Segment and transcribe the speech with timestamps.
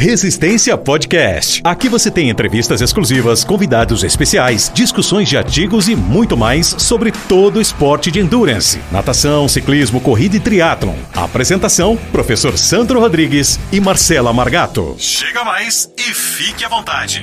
[0.00, 1.60] Resistência Podcast.
[1.62, 7.56] Aqui você tem entrevistas exclusivas, convidados especiais, discussões de artigos e muito mais sobre todo
[7.56, 10.96] o esporte de endurance, natação, ciclismo, corrida e triatlon.
[11.14, 14.96] Apresentação: Professor Sandro Rodrigues e Marcela Margato.
[14.98, 17.22] Chega mais e fique à vontade.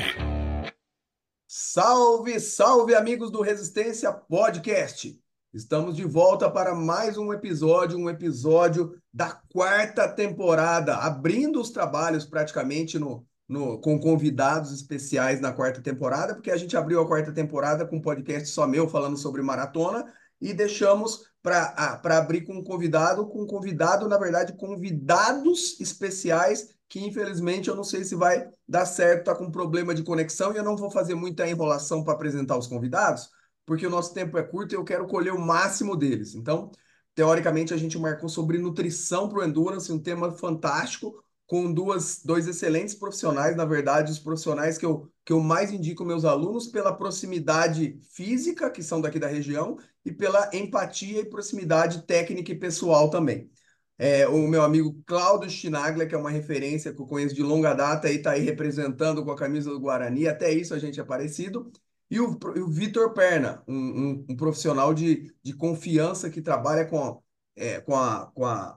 [1.48, 5.18] Salve, salve amigos do Resistência Podcast.
[5.58, 12.26] Estamos de volta para mais um episódio, um episódio da quarta temporada, abrindo os trabalhos
[12.26, 17.34] praticamente no, no, com convidados especiais na quarta temporada, porque a gente abriu a quarta
[17.34, 20.06] temporada com um podcast só meu falando sobre maratona
[20.40, 26.78] e deixamos para ah, abrir com um convidado, com um convidado, na verdade, convidados especiais
[26.88, 30.58] que infelizmente eu não sei se vai dar certo, tá com problema de conexão e
[30.58, 33.36] eu não vou fazer muita enrolação para apresentar os convidados,
[33.68, 36.34] porque o nosso tempo é curto e eu quero colher o máximo deles.
[36.34, 36.72] Então,
[37.14, 42.48] teoricamente, a gente marcou sobre nutrição para o endurance, um tema fantástico, com duas, dois
[42.48, 46.96] excelentes profissionais, na verdade, os profissionais que eu, que eu mais indico meus alunos pela
[46.96, 53.10] proximidade física, que são daqui da região, e pela empatia e proximidade técnica e pessoal
[53.10, 53.50] também.
[53.98, 57.74] É, o meu amigo Cláudio Schinagler, que é uma referência que eu conheço de longa
[57.74, 61.04] data, e está aí representando com a camisa do Guarani, até isso a gente é
[61.04, 61.72] parecido.
[62.10, 67.22] E o, o Vitor Perna, um, um, um, profissional de, de confiança que trabalha com,
[67.56, 68.76] é, com, a, com, a,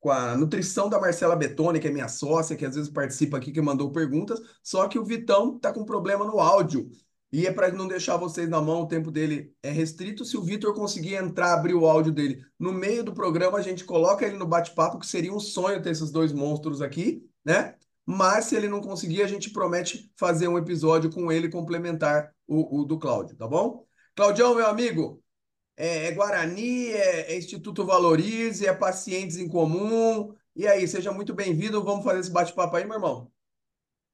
[0.00, 3.52] com a nutrição da Marcela Betoni, que é minha sócia, que às vezes participa aqui,
[3.52, 6.90] que mandou perguntas, só que o Vitão está com problema no áudio.
[7.32, 10.22] E é para não deixar vocês na mão, o tempo dele é restrito.
[10.22, 13.84] Se o Vitor conseguir entrar, abrir o áudio dele no meio do programa, a gente
[13.84, 17.74] coloca ele no bate-papo, que seria um sonho ter esses dois monstros aqui, né?
[18.04, 22.80] Mas se ele não conseguir, a gente promete fazer um episódio com ele complementar o,
[22.80, 23.84] o do Cláudio, tá bom?
[24.14, 25.22] Claudião, meu amigo,
[25.76, 30.34] é, é Guarani, é, é, Instituto Valorize, é Pacientes em Comum.
[30.54, 31.82] E aí, seja muito bem-vindo.
[31.82, 33.30] Vamos fazer esse bate-papo aí, meu irmão.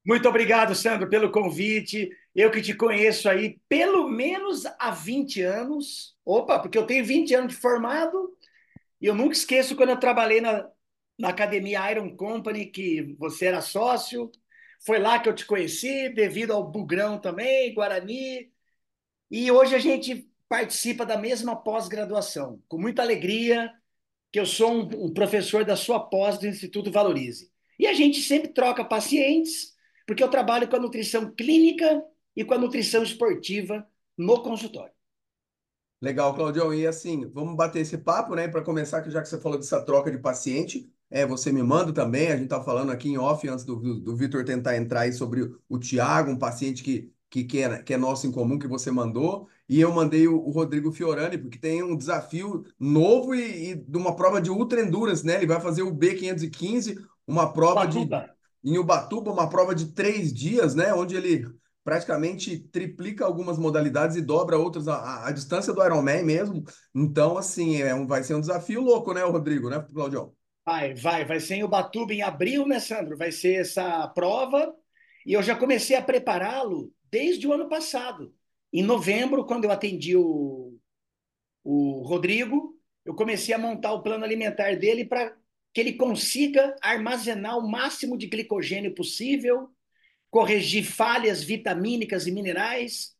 [0.05, 2.09] Muito obrigado, Sandro, pelo convite.
[2.33, 6.15] Eu que te conheço aí pelo menos há 20 anos.
[6.23, 8.33] Opa, porque eu tenho 20 anos de formado
[9.01, 10.67] e eu nunca esqueço quando eu trabalhei na,
[11.19, 14.31] na academia Iron Company, que você era sócio.
[14.85, 18.49] Foi lá que eu te conheci, devido ao Bugrão também, Guarani.
[19.29, 23.71] E hoje a gente participa da mesma pós-graduação, com muita alegria,
[24.31, 27.51] que eu sou um, professor da sua pós do Instituto Valorize.
[27.77, 29.75] E a gente sempre troca pacientes,
[30.07, 32.01] porque eu trabalho com a nutrição clínica
[32.35, 33.85] e com a nutrição esportiva
[34.17, 34.93] no consultório.
[36.01, 36.73] Legal, Claudião.
[36.73, 38.47] E assim, vamos bater esse papo, né?
[38.47, 41.91] Para começar, que já que você falou dessa troca de paciente, é, você me manda
[41.91, 42.27] também.
[42.27, 45.13] A gente está falando aqui em off antes do, do, do Vitor tentar entrar aí
[45.13, 48.59] sobre o, o Tiago, um paciente que, que, que, é, que é nosso em comum,
[48.59, 49.47] que você mandou.
[49.67, 53.97] E eu mandei o, o Rodrigo Fiorani, porque tem um desafio novo e, e, de
[53.97, 55.35] uma prova de ultra endurance, né?
[55.35, 56.97] Ele vai fazer o B515,
[57.27, 58.35] uma prova Ubatuba.
[58.63, 58.71] de.
[58.71, 60.93] Em Ubatuba, uma prova de três dias, né?
[60.93, 61.45] Onde ele
[61.83, 66.63] praticamente triplica algumas modalidades e dobra outras, a, a distância do Ironman mesmo.
[66.93, 70.33] Então, assim, é um, vai ser um desafio louco, né, Rodrigo, né, Claudião?
[70.65, 73.17] Vai, vai, vai ser em Ubatuba em abril, né, Sandro?
[73.17, 74.75] Vai ser essa prova.
[75.25, 78.33] E eu já comecei a prepará-lo desde o ano passado.
[78.71, 80.77] Em novembro, quando eu atendi o,
[81.63, 85.35] o Rodrigo, eu comecei a montar o plano alimentar dele para
[85.73, 89.69] que ele consiga armazenar o máximo de glicogênio possível,
[90.31, 93.15] corrigir falhas vitamínicas e minerais,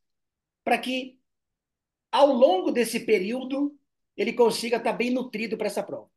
[0.64, 1.18] para que,
[2.12, 3.78] ao longo desse período,
[4.16, 6.09] ele consiga estar bem nutrido para essa prova.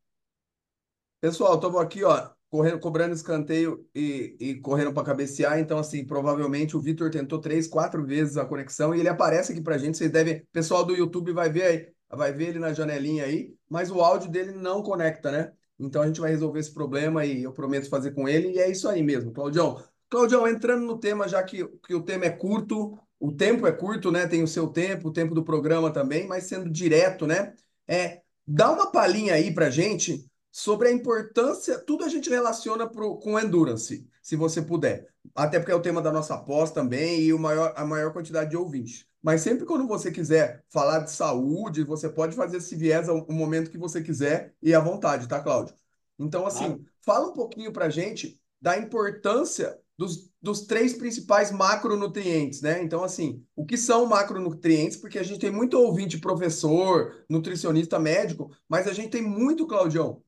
[1.23, 5.57] Pessoal, estamos aqui, ó, correndo, cobrando escanteio e, e correndo para cabecear.
[5.57, 9.61] Então, assim, provavelmente o Vitor tentou três, quatro vezes a conexão e ele aparece aqui
[9.61, 9.97] para gente.
[9.97, 13.89] Vocês devem, pessoal do YouTube vai ver aí, vai ver ele na janelinha aí, mas
[13.89, 15.53] o áudio dele não conecta, né?
[15.79, 18.49] Então a gente vai resolver esse problema e eu prometo fazer com ele.
[18.49, 19.81] E é isso aí mesmo, Claudião.
[20.09, 24.11] Claudião, entrando no tema, já que, que o tema é curto, o tempo é curto,
[24.11, 24.27] né?
[24.27, 27.53] Tem o seu tempo, o tempo do programa também, mas sendo direto, né?
[27.87, 33.17] É, dá uma palhinha aí pra gente sobre a importância, tudo a gente relaciona pro,
[33.17, 35.07] com endurance, se você puder.
[35.33, 38.51] Até porque é o tema da nossa pós também e o maior, a maior quantidade
[38.51, 39.07] de ouvintes.
[39.19, 43.71] Mas sempre quando você quiser falar de saúde, você pode fazer esse viés ao, momento
[43.71, 45.73] que você quiser e à vontade, tá, Cláudio?
[46.19, 52.83] Então, assim, fala um pouquinho pra gente da importância dos, dos três principais macronutrientes, né?
[52.83, 54.97] Então, assim, o que são macronutrientes?
[54.97, 60.21] Porque a gente tem muito ouvinte professor, nutricionista médico, mas a gente tem muito, Claudião,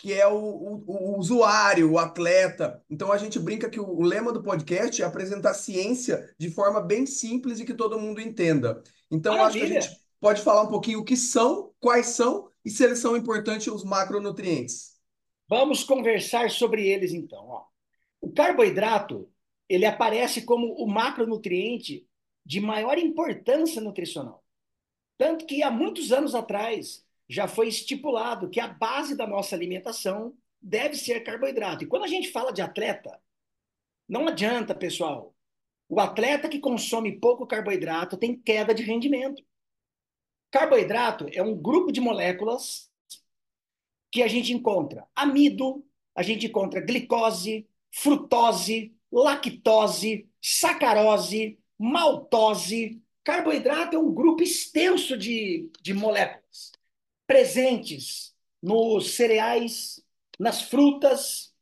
[0.00, 2.82] que é o, o, o, usuário, o atleta.
[2.88, 6.80] Então a gente brinca que o, o, lema do podcast é apresentar ciência de forma
[6.80, 8.82] bem simples e que todo mundo entenda.
[9.10, 9.62] Então Maravilha.
[9.62, 12.82] acho que a gente pode falar um pouquinho o que são, quais são e se
[12.82, 14.92] eles são importantes os macronutrientes.
[15.46, 17.46] Vamos conversar sobre eles então.
[17.46, 17.64] Ó.
[18.22, 19.28] O carboidrato,
[19.68, 22.08] ele aparece como o macronutriente
[22.46, 24.42] de maior importância nutricional.
[25.18, 30.36] Tanto que há muitos anos atrás já foi estipulado que a base da nossa alimentação
[30.60, 31.84] deve ser carboidrato.
[31.84, 33.22] E quando a gente fala de atleta,
[34.08, 35.32] não adianta, pessoal.
[35.88, 39.44] O atleta que consome pouco carboidrato tem queda de rendimento.
[40.50, 42.90] Carboidrato é um grupo de moléculas
[44.10, 45.86] que a gente encontra amido,
[46.16, 53.00] a gente encontra glicose, frutose, lactose, sacarose, maltose.
[53.22, 56.40] Carboidrato é um grupo extenso de, de moléculas
[57.30, 60.04] presentes nos cereais,
[60.36, 61.54] nas frutas,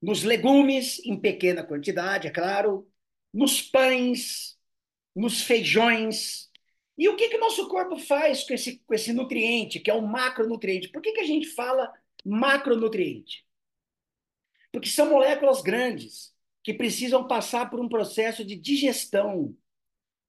[0.00, 2.88] nos legumes, em pequena quantidade, é claro,
[3.34, 4.56] nos pães,
[5.16, 6.48] nos feijões.
[6.96, 9.94] E o que, que o nosso corpo faz com esse, com esse nutriente, que é
[9.94, 10.90] um macronutriente?
[10.90, 11.92] Por que, que a gente fala
[12.24, 13.44] macronutriente?
[14.70, 16.32] Porque são moléculas grandes
[16.62, 19.56] que precisam passar por um processo de digestão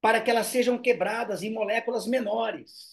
[0.00, 2.89] para que elas sejam quebradas em moléculas menores.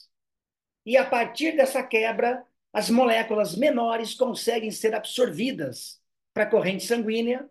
[0.88, 6.02] E a partir dessa quebra, as moléculas menores conseguem ser absorvidas
[6.34, 7.50] para a corrente sanguínea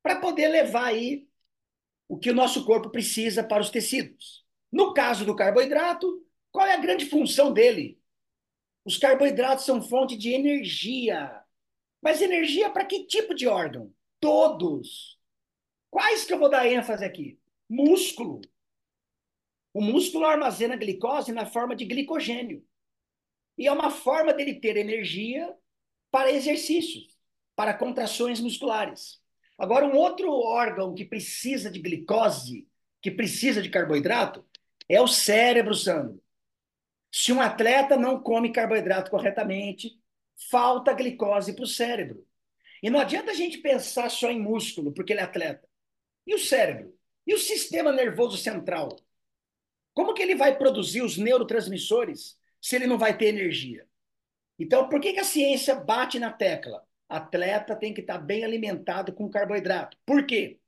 [0.00, 1.26] para poder levar aí
[2.06, 4.46] o que o nosso corpo precisa para os tecidos.
[4.70, 8.00] No caso do carboidrato, qual é a grande função dele?
[8.84, 11.42] Os carboidratos são fonte de energia.
[12.00, 13.92] Mas energia para que tipo de órgão?
[14.20, 15.18] Todos.
[15.90, 17.40] Quais que eu vou dar ênfase aqui?
[17.68, 18.40] Músculo.
[19.78, 22.66] O músculo armazena glicose na forma de glicogênio.
[23.56, 25.54] E é uma forma dele ter energia
[26.10, 27.16] para exercícios,
[27.54, 29.20] para contrações musculares.
[29.56, 32.66] Agora, um outro órgão que precisa de glicose,
[33.00, 34.44] que precisa de carboidrato,
[34.88, 36.20] é o cérebro, Sandro.
[37.12, 39.92] Se um atleta não come carboidrato corretamente,
[40.50, 42.26] falta glicose para o cérebro.
[42.82, 45.68] E não adianta a gente pensar só em músculo, porque ele é atleta.
[46.26, 46.92] E o cérebro?
[47.24, 48.88] E o sistema nervoso central?
[49.98, 53.84] Como que ele vai produzir os neurotransmissores se ele não vai ter energia?
[54.56, 56.86] Então, por que, que a ciência bate na tecla?
[57.08, 59.98] Atleta tem que estar bem alimentado com carboidrato.
[60.06, 60.60] Por quê?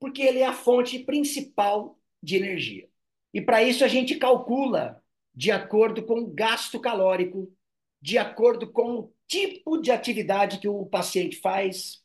[0.00, 2.90] Porque ele é a fonte principal de energia.
[3.32, 5.00] E para isso a gente calcula
[5.32, 7.56] de acordo com o gasto calórico,
[8.02, 12.04] de acordo com o tipo de atividade que o paciente faz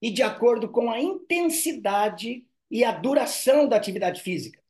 [0.00, 4.61] e de acordo com a intensidade e a duração da atividade física.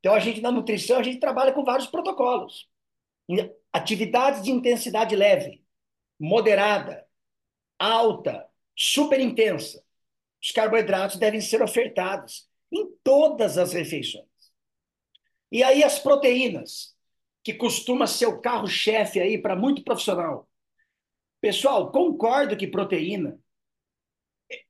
[0.00, 2.68] Então a gente na nutrição a gente trabalha com vários protocolos.
[3.72, 5.64] Atividades de intensidade leve,
[6.18, 7.06] moderada,
[7.78, 9.84] alta, super intensa.
[10.42, 14.24] Os carboidratos devem ser ofertados em todas as refeições.
[15.52, 16.96] E aí as proteínas,
[17.42, 20.48] que costuma ser o carro-chefe aí para muito profissional.
[21.40, 23.38] Pessoal, concordo que proteína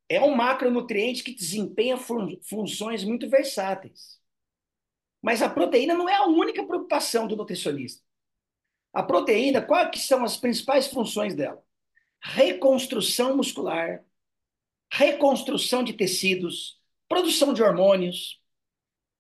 [0.09, 4.20] é um macronutriente que desempenha fun funções muito versáteis.
[5.23, 8.03] Mas a proteína não é a única preocupação do nutricionista.
[8.93, 11.63] A proteína, quais são as principais funções dela?
[12.23, 14.05] Reconstrução muscular,
[14.93, 18.41] reconstrução de tecidos, produção de hormônios.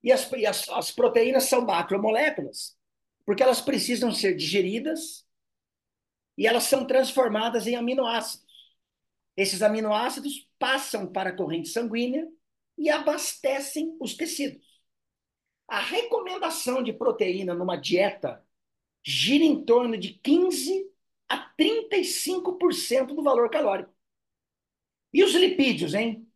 [0.02, 2.76] E as, e as, as proteínas são macromoléculas,
[3.24, 5.26] porque elas precisam ser digeridas
[6.36, 8.50] e elas são transformadas em aminoácidos.
[9.36, 12.26] Esses aminoácidos passam para a corrente sanguínea
[12.78, 14.69] e abastecem os tecidos.
[15.70, 18.44] A recomendação de proteína numa dieta
[19.04, 20.90] gira em torno de 15
[21.28, 23.94] a 35% do valor calórico.
[25.12, 26.28] E os lipídios, hein?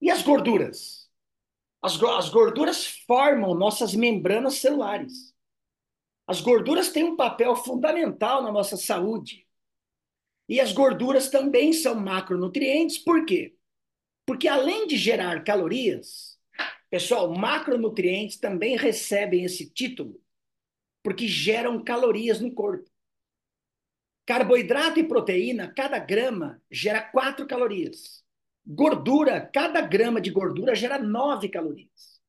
[0.00, 1.08] E as gorduras?
[1.80, 5.32] As, as gorduras formam nossas membranas celulares.
[6.26, 9.46] As gorduras têm um papel fundamental na nossa saúde.
[10.48, 13.56] E as gorduras também são macronutrientes, por quê?
[14.26, 16.29] Porque além de gerar calorias,
[16.90, 20.20] pessoal, macronutrientes também recebem esse título
[21.02, 22.90] porque geram calorias no corpo.
[24.26, 28.24] Carboidrato e proteína, cada grama gera 4 calorias.
[28.66, 32.20] Gordura, cada grama de gordura gera 9 calorias.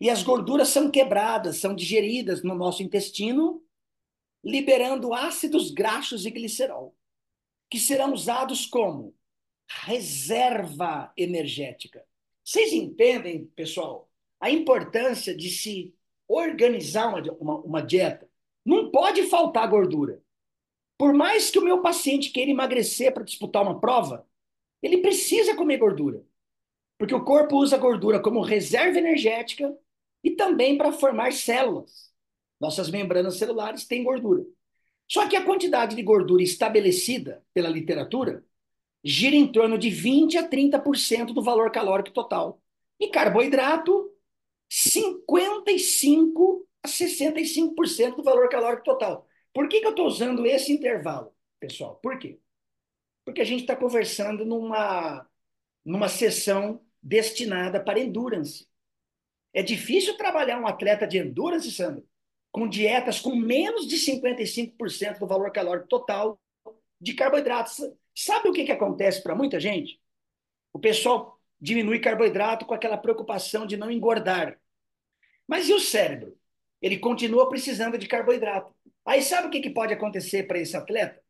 [0.00, 3.64] E as gorduras são quebradas, são digeridas no nosso intestino,
[4.44, 6.94] liberando ácidos graxos e glicerol,
[7.70, 9.16] que serão usados como
[9.66, 12.04] reserva energética.
[12.44, 15.94] Vocês entendem, pessoal, a importância de se
[16.28, 18.28] organizar uma, uma, uma dieta?
[18.64, 20.22] Não pode faltar gordura.
[20.98, 24.28] Por mais que o meu paciente queira emagrecer para disputar uma prova,
[24.82, 26.24] ele precisa comer gordura.
[26.98, 29.76] Porque o corpo usa gordura como reserva energética
[30.22, 32.12] e também para formar células.
[32.60, 34.44] Nossas membranas celulares têm gordura.
[35.10, 38.44] Só que a quantidade de gordura estabelecida pela literatura
[39.04, 42.60] gira em torno de 20 a 30% do valor calórico total.
[42.98, 44.10] E carboidrato,
[44.70, 49.26] 55 a 65% do valor calórico total.
[49.52, 51.96] Por que, que eu estou usando esse intervalo, pessoal?
[52.02, 52.40] Por quê?
[53.24, 55.28] Porque a gente está conversando numa,
[55.84, 58.66] numa sessão destinada para endurance.
[59.52, 62.06] É difícil trabalhar um atleta de endurance, Sandro,
[62.50, 66.40] com dietas com menos de 55% do valor calórico total
[67.04, 67.78] de carboidratos.
[68.14, 70.00] Sabe o que, que acontece para muita gente?
[70.72, 74.58] O pessoal diminui carboidrato com aquela preocupação de não engordar.
[75.46, 76.36] Mas e o cérebro?
[76.80, 78.74] Ele continua precisando de carboidrato.
[79.04, 81.22] Aí sabe o que, que pode acontecer para esse atleta?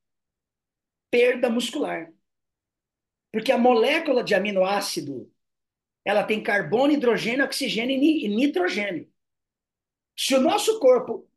[1.10, 2.12] Perda muscular.
[3.32, 5.30] Porque a molécula de aminoácido
[6.04, 9.10] ela tem carbono, hidrogênio, oxigênio e nitrogênio.
[10.16, 11.28] Se o nosso corpo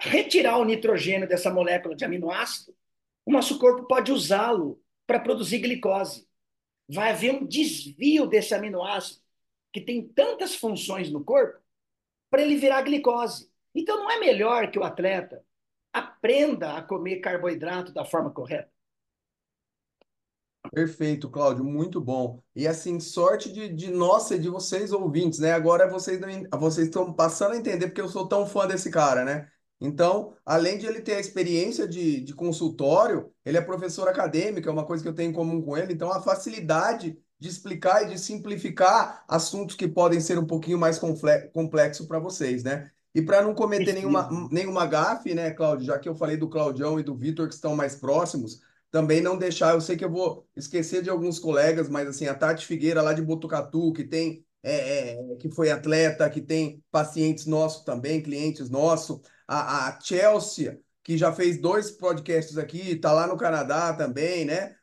[0.00, 2.74] retirar o nitrogênio dessa molécula de aminoácido,
[3.24, 6.26] o nosso corpo pode usá-lo para produzir glicose.
[6.88, 9.20] Vai haver um desvio desse aminoácido,
[9.72, 11.58] que tem tantas funções no corpo,
[12.30, 13.50] para ele virar glicose.
[13.74, 15.44] Então, não é melhor que o atleta
[15.92, 18.70] aprenda a comer carboidrato da forma correta?
[20.72, 22.42] Perfeito, Cláudio, muito bom.
[22.54, 25.52] E assim, sorte de, de nossa e de vocês ouvintes, né?
[25.52, 26.20] Agora vocês
[26.58, 29.50] vocês estão passando a entender porque eu sou tão fã desse cara, né?
[29.80, 34.72] Então, além de ele ter a experiência de, de consultório, ele é professor acadêmico, é
[34.72, 35.92] uma coisa que eu tenho em comum com ele.
[35.92, 40.98] Então, a facilidade de explicar e de simplificar assuntos que podem ser um pouquinho mais
[41.52, 42.90] complexo para vocês, né?
[43.14, 45.86] E para não cometer nenhuma, nenhuma gafe, né, Cláudio?
[45.86, 49.36] Já que eu falei do Claudião e do Vitor, que estão mais próximos, também não
[49.36, 49.74] deixar.
[49.74, 53.12] Eu sei que eu vou esquecer de alguns colegas, mas assim, a Tati Figueira lá
[53.12, 54.44] de Botucatu, que tem.
[54.66, 60.80] É, é, que foi atleta, que tem pacientes nossos também, clientes nossos, a, a Chelsea,
[61.02, 64.74] que já fez dois podcasts aqui, está lá no Canadá também, né?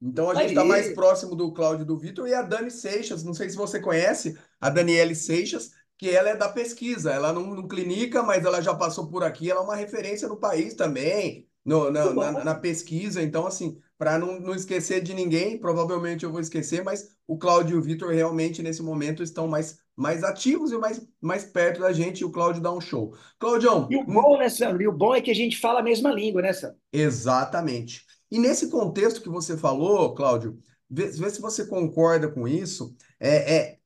[0.00, 3.32] Então a gente está mais próximo do Cláudio do Vitor e a Dani Seixas, não
[3.32, 7.68] sei se você conhece, a Daniele Seixas, que ela é da pesquisa, ela não, não
[7.68, 11.92] clinica, mas ela já passou por aqui, ela é uma referência no país também, no,
[11.92, 13.22] na, na, na, pesquisa.
[13.22, 17.76] Então, assim, para não, não esquecer de ninguém, provavelmente eu vou esquecer, mas o Cláudio
[17.76, 21.92] e o Vitor realmente nesse momento estão mais, mais ativos e mais, mais perto da
[21.92, 23.16] gente, e o Cláudio dá um show.
[23.38, 23.86] Claudião.
[23.88, 24.82] E o bom, né, Sandro?
[24.82, 26.78] E o bom é que a gente fala a mesma língua, né, Sandro?
[26.92, 28.04] Exatamente.
[28.28, 30.58] E nesse contexto que você falou, Cláudio,
[30.90, 32.96] vê, vê se você concorda com isso.
[33.20, 33.78] É, é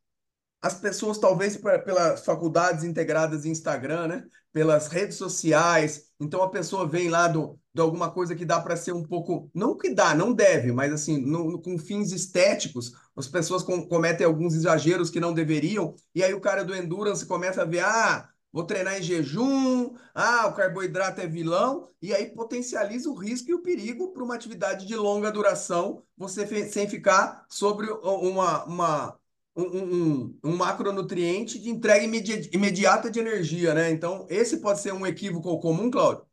[0.63, 4.25] as pessoas, talvez pelas faculdades integradas em Instagram, né?
[4.57, 6.07] pelas redes sociais.
[6.19, 9.51] Então a pessoa vem lá do, de alguma coisa que dá para ser um pouco.
[9.55, 13.87] Não que dá, não deve, mas assim, no, no, com fins estéticos, as pessoas com,
[13.87, 15.95] cometem alguns exageros que não deveriam.
[16.15, 20.47] E aí o cara do Endurance começa a ver, ah, vou treinar em jejum, ah,
[20.47, 24.87] o carboidrato é vilão, e aí potencializa o risco e o perigo para uma atividade
[24.87, 29.19] de longa duração, você sem ficar sobre uma, uma,
[29.55, 33.91] um, um, um macronutriente de entrega imedi imediata de energia, né?
[33.91, 36.25] Então, esse pode ser um equívoco comum, Claudio?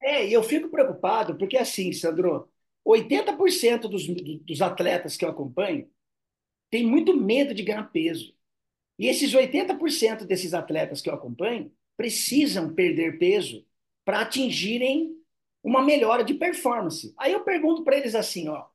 [0.00, 2.48] É, e eu fico preocupado, porque assim, Sandro,
[2.84, 5.90] 80% dos, dos atletas que eu acompanho
[6.70, 8.34] tem muito medo de ganhar peso.
[8.98, 13.66] E esses 80% desses atletas que eu acompanho precisam perder peso
[14.04, 15.16] para atingirem
[15.62, 17.14] uma melhora de performance.
[17.18, 18.66] Aí eu pergunto para eles assim, ó,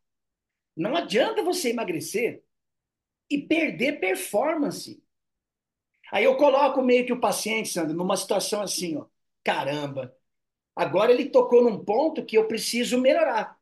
[0.75, 2.43] não adianta você emagrecer
[3.29, 5.03] e perder performance.
[6.11, 9.05] Aí eu coloco meio que o paciente, Sandro, numa situação assim, ó,
[9.43, 10.15] caramba,
[10.75, 13.57] agora ele tocou num ponto que eu preciso melhorar.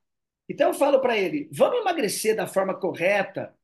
[0.50, 3.56] Então eu falo para ele, vamos emagrecer da forma correta,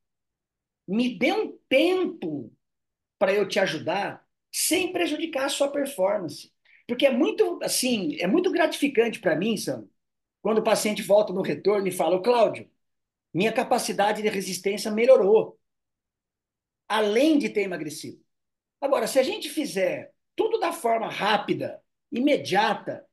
[0.86, 2.52] me dê um tempo
[3.18, 6.52] para eu te ajudar sem prejudicar a sua performance.
[6.86, 9.86] Porque é muito, assim, é muito gratificante para mim, Sam,
[10.40, 12.70] quando o paciente volta no retorno e fala, Cláudio,
[13.34, 15.58] minha capacidade de resistência melhorou,
[16.88, 18.24] além de ter emagrecido.
[18.80, 23.06] Agora, se a gente fizer tudo da forma rápida, imediata,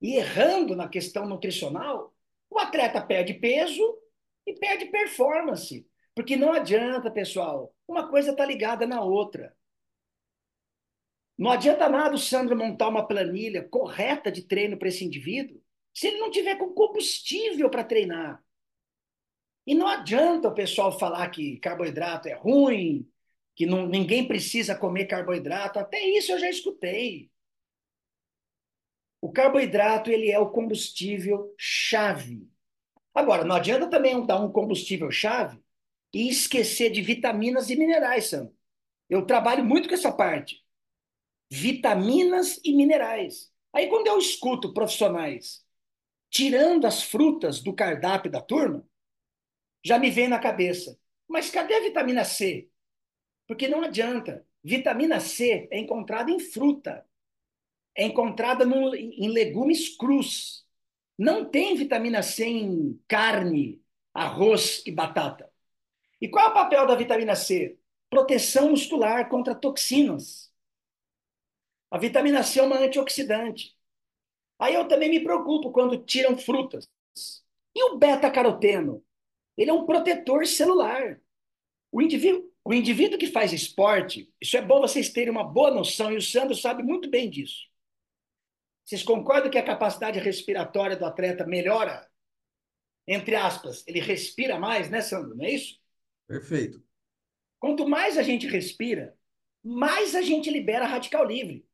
[0.00, 2.14] e errando na questão nutricional,
[2.50, 3.82] o atleta perde peso
[4.46, 5.86] e perde performance.
[6.14, 9.54] Porque não adianta, pessoal, uma coisa está ligada na outra.
[11.36, 15.62] Não adianta nada o Sandro montar uma planilha correta de treino para esse indivíduo
[15.94, 18.42] se ele não tiver com combustível para treinar.
[19.66, 23.08] E não adianta o pessoal falar que carboidrato é ruim,
[23.54, 25.78] que não, ninguém precisa comer carboidrato.
[25.78, 27.30] Até isso eu já escutei.
[29.20, 32.48] O carboidrato ele é o combustível chave.
[33.14, 35.60] Agora, não adianta também dar um combustível chave
[36.12, 38.50] e esquecer de vitaminas e minerais, Sam.
[39.08, 40.64] Eu trabalho muito com essa parte.
[41.50, 43.52] Vitaminas e minerais.
[43.72, 45.66] Aí quando eu escuto profissionais
[46.30, 48.86] tirando as frutas do cardápio da turma,
[49.84, 50.98] já me vem na cabeça.
[51.26, 52.68] Mas cadê a vitamina C?
[53.46, 54.46] Porque não adianta.
[54.62, 57.06] Vitamina C é encontrada em fruta,
[57.98, 60.64] é encontrada no, em legumes crus.
[61.18, 63.82] Não tem vitamina C em carne,
[64.14, 65.50] arroz e batata.
[66.20, 67.76] E qual é o papel da vitamina C?
[68.08, 70.52] Proteção muscular contra toxinas.
[71.90, 73.76] A vitamina C é uma antioxidante.
[74.60, 76.88] Aí eu também me preocupo quando tiram frutas.
[77.74, 79.04] E o beta-caroteno?
[79.56, 81.20] Ele é um protetor celular.
[81.90, 86.12] O indivíduo, o indivíduo que faz esporte, isso é bom vocês terem uma boa noção,
[86.12, 87.67] e o Sandro sabe muito bem disso.
[88.88, 92.08] Vocês concordam que a capacidade respiratória do atleta melhora?
[93.06, 95.36] Entre aspas, ele respira mais, né, Sandro?
[95.36, 95.78] Não é isso?
[96.26, 96.82] Perfeito.
[97.60, 99.14] Quanto mais a gente respira,
[99.62, 101.68] mais a gente libera radical livre.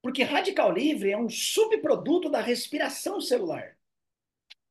[0.00, 3.76] Porque radical livre é um subproduto da respiração celular.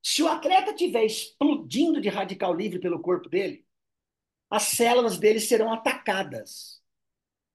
[0.01, 3.63] Se o atleta estiver explodindo de radical livre pelo corpo dele,
[4.49, 6.81] as células dele serão atacadas.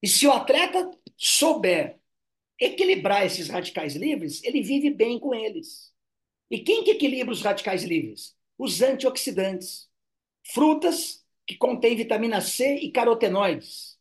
[0.01, 2.01] E se o atleta souber
[2.65, 5.93] equilibrar esses radicais livres, ele vive bem com eles.
[6.51, 8.37] E quem que equilibra os radicais livres?
[8.59, 9.91] Os antioxidantes.
[10.53, 13.99] Frutas que contêm vitamina C e carotenoides.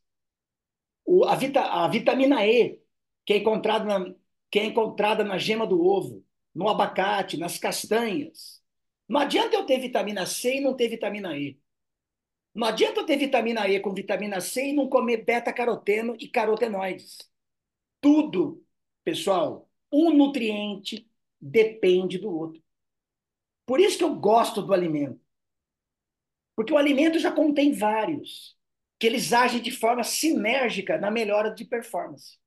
[1.06, 2.80] O, a, vita, a vitamina E,
[3.25, 4.15] que é, encontrada na,
[4.50, 8.62] que é encontrada na gema do ovo, no abacate, nas castanhas.
[9.08, 11.60] Não adianta eu ter vitamina C e não ter vitamina E.
[12.53, 17.31] Não adianta eu ter vitamina E com vitamina C e não comer beta-caroteno e carotenoides.
[18.01, 18.65] Tudo,
[19.03, 22.62] pessoal, um nutriente depende do outro.
[23.65, 25.20] Por isso que eu gosto do alimento.
[26.55, 28.58] Porque o alimento já contém vários,
[29.00, 32.38] que eles agem de forma sinérgica na melhora de performance.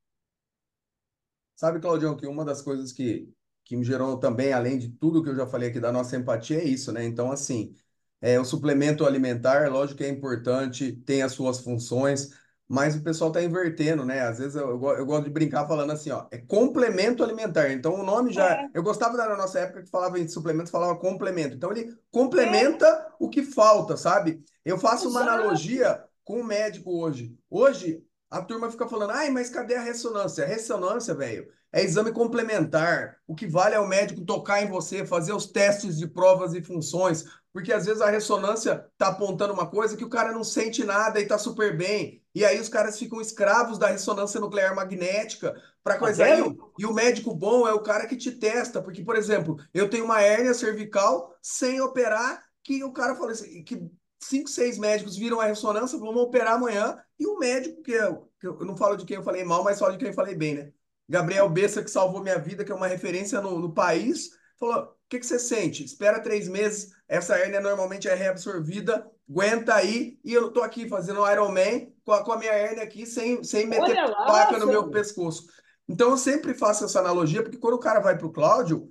[1.57, 3.33] Sabe, Claudião, que uma das coisas que,
[3.65, 6.59] que me gerou também, além de tudo que eu já falei aqui da nossa empatia,
[6.59, 7.05] é isso, né?
[7.05, 7.75] Então, assim,
[8.21, 12.31] é, o suplemento alimentar, lógico que é importante, tem as suas funções,
[12.69, 14.21] mas o pessoal está invertendo, né?
[14.21, 17.71] Às vezes eu, eu, eu, gosto de brincar falando assim, ó, é complemento alimentar.
[17.71, 18.55] Então o nome já.
[18.55, 18.71] É.
[18.73, 21.55] Eu gostava da nossa época que falava em suplementos, falava complemento.
[21.55, 23.07] Então ele complementa é.
[23.19, 24.43] o que falta, sabe?
[24.65, 25.11] Eu faço Exato.
[25.11, 27.37] uma analogia com o médico hoje.
[27.51, 30.45] Hoje, a turma fica falando, ai, mas cadê a ressonância?
[30.45, 33.19] A ressonância, velho, é exame complementar.
[33.27, 36.63] O que vale é o médico tocar em você, fazer os testes de provas e
[36.63, 40.83] funções, porque às vezes a ressonância tá apontando uma coisa que o cara não sente
[40.83, 42.24] nada e tá super bem.
[42.35, 46.43] E aí os caras ficam escravos da ressonância nuclear magnética para coisa aí.
[46.79, 50.05] E o médico bom é o cara que te testa, porque por exemplo, eu tenho
[50.05, 55.41] uma hérnia cervical sem operar, que o cara falou assim, que cinco, seis médicos viram
[55.41, 59.05] a ressonância, vamos operar amanhã, e o médico, que eu, que eu não falo de
[59.05, 60.73] quem eu falei mal, mas falo de quem eu falei bem, né?
[61.09, 64.89] Gabriel Bessa, que salvou minha vida, que é uma referência no, no país, falou: o
[65.09, 65.85] que, que você sente?
[65.85, 71.23] Espera três meses, essa hérnia normalmente é reabsorvida, aguenta aí, e eu tô aqui fazendo
[71.23, 74.91] um Ironman com a, com a minha hérnia aqui, sem, sem meter placa no meu
[74.91, 75.47] pescoço.
[75.89, 78.89] Então eu sempre faço essa analogia, porque quando o cara vai para o Cláudio,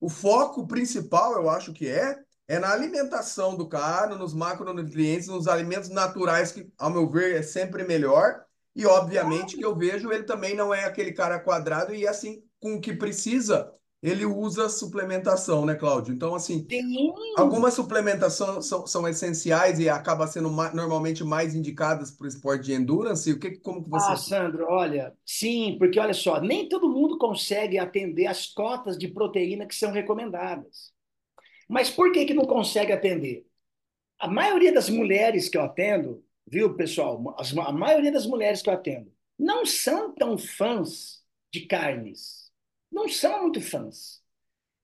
[0.00, 5.48] o foco principal, eu acho que é, é na alimentação do cara, nos macronutrientes, nos
[5.48, 8.44] alimentos naturais, que, ao meu ver, é sempre melhor.
[8.74, 12.74] E, obviamente, que eu vejo, ele também não é aquele cara quadrado e, assim, com
[12.74, 16.14] o que precisa, ele usa suplementação, né, Cláudio?
[16.14, 17.12] Então, assim, Sim.
[17.36, 22.66] algumas suplementações são, são essenciais e acabam sendo ma normalmente mais indicadas para o esporte
[22.66, 23.32] de endurance.
[23.32, 24.12] O que, como que você...
[24.12, 29.08] Ah, Sandro, olha, sim, porque olha só, nem todo mundo consegue atender as cotas de
[29.08, 30.92] proteína que são recomendadas.
[31.68, 33.44] Mas por que, que não consegue atender?
[34.18, 37.36] A maioria das mulheres que eu atendo, viu, pessoal?
[37.66, 42.37] A maioria das mulheres que eu atendo não são tão fãs de carnes.
[42.90, 44.22] Não são muito fãs.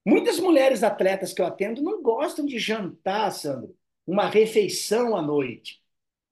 [0.05, 5.81] Muitas mulheres atletas que eu atendo não gostam de jantar, Sandro, uma refeição à noite.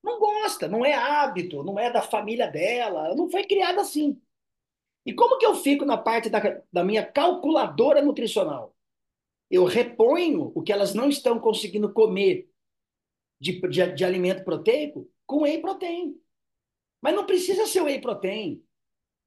[0.04, 4.22] Não gosta, não é hábito, não é da família dela, não foi criada assim.
[5.06, 6.40] E como que eu fico na parte da,
[6.72, 8.76] da minha calculadora nutricional?
[9.50, 12.50] Eu reponho o que elas não estão conseguindo comer
[13.40, 16.20] de, de, de alimento proteico com whey protein.
[17.02, 18.64] Mas não precisa ser whey protein.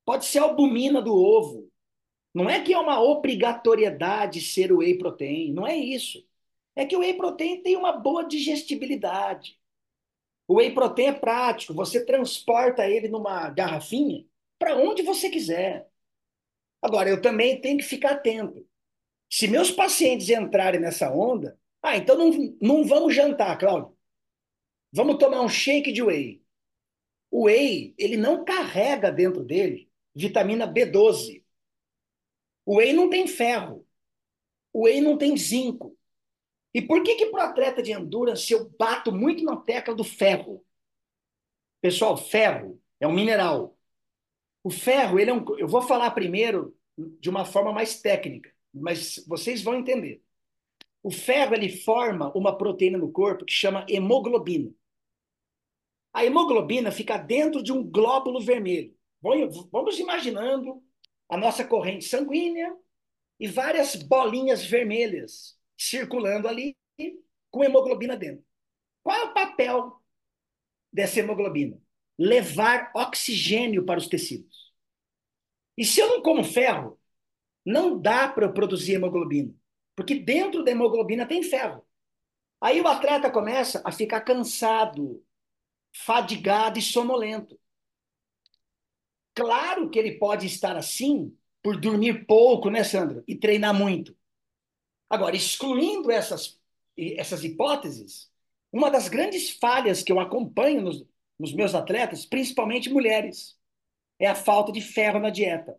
[0.05, 1.71] Pode ser albumina do ovo.
[2.37, 6.23] Não é que é uma obrigatoriedade ser o whey protein, não é isso.
[6.75, 9.59] É que o whey protein tem uma boa digestibilidade.
[10.47, 14.27] O whey protein é prático, você transporta ele numa garrafinha
[14.59, 15.89] para onde você quiser.
[16.83, 18.69] Agora, eu também tenho que ficar atento.
[19.31, 23.97] Se meus pacientes entrarem nessa onda, ah, então não, não vamos jantar, Cláudio.
[24.93, 26.43] Vamos tomar um shake de whey.
[27.31, 31.46] O whey, ele não carrega dentro dele vitamina B12.
[32.67, 33.87] O whey não tem ferro.
[34.73, 35.97] O whey não tem zinco.
[36.75, 40.63] E por que que o atleta de endurance eu bato muito na tecla do ferro?
[41.81, 43.79] Pessoal, ferro é um mineral.
[44.63, 49.25] O ferro, ele é um, eu vou falar primeiro de uma forma mais técnica, mas
[49.29, 50.23] vocês vão entender.
[51.03, 54.73] O ferro ele forma uma proteína no corpo que chama hemoglobina.
[56.13, 58.93] A hemoglobina fica dentro de um glóbulo vermelho.
[59.71, 60.83] Vamos imaginando
[61.29, 62.75] a nossa corrente sanguínea
[63.39, 66.77] e várias bolinhas vermelhas circulando ali
[67.51, 68.45] com hemoglobina dentro.
[69.03, 70.03] Qual é o papel
[70.93, 71.81] dessa hemoglobina?
[72.19, 74.73] Levar oxigênio para os tecidos.
[75.77, 76.99] E se eu não como ferro,
[77.65, 79.53] não dá para eu produzir hemoglobina,
[79.95, 81.87] porque dentro da hemoglobina tem ferro.
[82.61, 85.23] Aí o atleta começa a ficar cansado,
[85.93, 87.59] fadigado e sonolento.
[89.37, 93.23] Claro que ele pode estar assim por dormir pouco, né, Sandra?
[93.29, 94.17] E treinar muito.
[95.11, 96.59] Agora, excluindo essas,
[96.97, 98.33] essas hipóteses,
[98.73, 101.07] uma das grandes falhas que eu acompanho nos,
[101.39, 103.59] nos meus atletas, principalmente mulheres,
[104.19, 105.79] é a falta de ferro na dieta.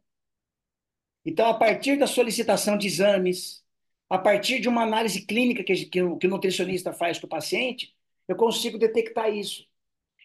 [1.26, 3.66] Então, a partir da solicitação de exames,
[4.10, 7.96] a partir de uma análise clínica que, que, que o nutricionista faz com o paciente,
[8.28, 9.66] eu consigo detectar isso.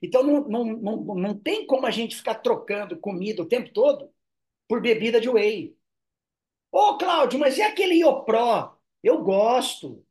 [0.03, 4.12] Então, não, não, não, não tem como a gente ficar trocando comida o tempo todo
[4.69, 5.77] por bebida de whey.
[6.73, 8.77] Ô, Cláudio, mas e aquele Iopró?
[9.03, 10.05] Eu gosto.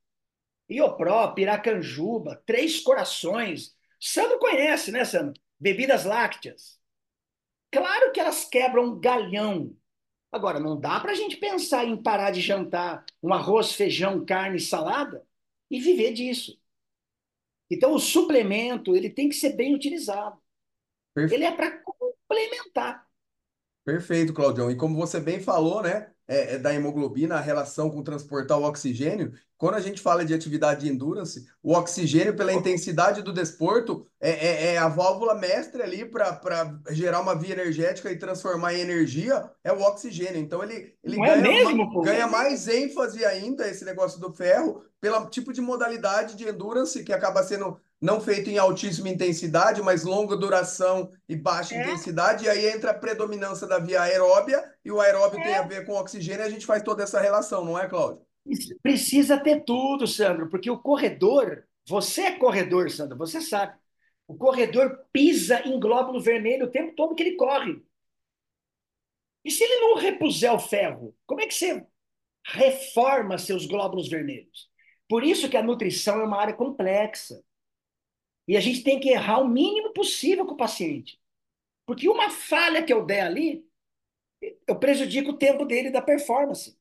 [0.69, 3.75] Iopró, Piracanjuba, Três Corações.
[3.99, 5.33] Sandro conhece, né, Sandro?
[5.59, 6.79] Bebidas lácteas.
[7.71, 9.75] Claro que elas quebram um galhão.
[10.31, 14.59] Agora, não dá para a gente pensar em parar de jantar um arroz, feijão, carne,
[14.59, 15.25] salada
[15.69, 16.60] e viver disso.
[17.71, 20.37] Então, o suplemento ele tem que ser bem utilizado.
[21.15, 21.39] Perfeito.
[21.39, 23.07] Ele é para complementar.
[23.85, 24.69] Perfeito, Claudião.
[24.69, 28.63] E como você bem falou, né, é, é da hemoglobina, a relação com transportar o
[28.63, 34.07] oxigênio, quando a gente fala de atividade de endurance, o oxigênio, pela intensidade do desporto,
[34.19, 38.79] é, é, é a válvula mestre ali para gerar uma via energética e transformar em
[38.79, 40.37] energia, é o oxigênio.
[40.37, 44.83] Então, ele, ele é ganha, mesmo, uma, ganha mais ênfase ainda, esse negócio do ferro,
[45.01, 50.03] pelo tipo de modalidade de endurance que acaba sendo não feito em altíssima intensidade, mas
[50.03, 51.81] longa duração e baixa é.
[51.81, 55.43] intensidade, e aí entra a predominância da via aeróbia, e o aeróbio é.
[55.43, 58.25] tem a ver com oxigênio, e a gente faz toda essa relação, não é, Cláudio?
[58.81, 63.75] Precisa ter tudo, Sandro, porque o corredor, você é corredor, Sandro, você sabe.
[64.27, 67.83] O corredor pisa em glóbulo vermelho o tempo todo que ele corre.
[69.43, 71.85] E se ele não repuser o ferro, como é que você
[72.45, 74.70] reforma seus glóbulos vermelhos?
[75.11, 77.43] Por isso que a nutrição é uma área complexa.
[78.47, 81.19] E a gente tem que errar o mínimo possível com o paciente.
[81.85, 83.67] Porque uma falha que eu der ali,
[84.65, 86.79] eu prejudico o tempo dele da performance.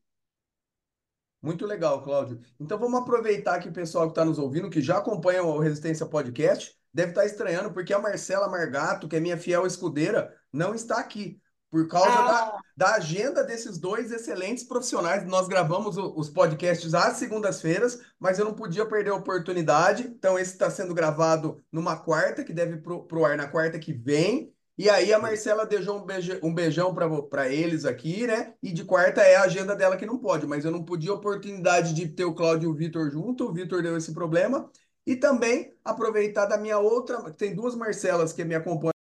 [1.42, 2.40] Muito legal, Cláudio.
[2.60, 6.06] Então vamos aproveitar que o pessoal que está nos ouvindo, que já acompanha o Resistência
[6.06, 10.72] Podcast, deve estar tá estranhando, porque a Marcela Margato, que é minha fiel escudeira, não
[10.72, 11.39] está aqui.
[11.70, 12.26] Por causa ah.
[12.26, 15.24] da, da agenda desses dois excelentes profissionais.
[15.24, 20.02] Nós gravamos o, os podcasts às segundas-feiras, mas eu não podia perder a oportunidade.
[20.02, 23.92] Então, esse está sendo gravado numa quarta, que deve pro, pro ar na quarta que
[23.92, 24.52] vem.
[24.80, 28.54] E aí a Marcela deixou um, beijão, um beijão para eles aqui, né?
[28.62, 31.14] E de quarta é a agenda dela que não pode, mas eu não podia a
[31.14, 34.70] oportunidade de ter o Cláudio e o Vitor junto, o Vitor deu esse problema.
[35.06, 38.99] E também aproveitar da minha outra, tem duas Marcelas que me acompanham.